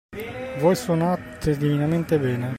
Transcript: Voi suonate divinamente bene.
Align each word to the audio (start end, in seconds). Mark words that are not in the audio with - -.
Voi 0.57 0.73
suonate 0.75 1.55
divinamente 1.57 2.17
bene. 2.17 2.49